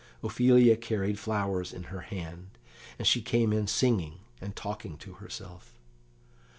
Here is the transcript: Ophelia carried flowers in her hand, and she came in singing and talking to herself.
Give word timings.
Ophelia 0.23 0.75
carried 0.75 1.19
flowers 1.19 1.71
in 1.71 1.83
her 1.83 1.99
hand, 2.01 2.49
and 2.97 3.07
she 3.07 3.21
came 3.21 3.53
in 3.53 3.67
singing 3.67 4.21
and 4.41 4.55
talking 4.55 4.97
to 4.97 5.13
herself. 5.13 5.75